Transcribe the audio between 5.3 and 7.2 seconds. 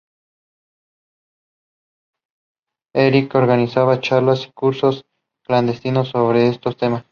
clandestinos sobre estos temas.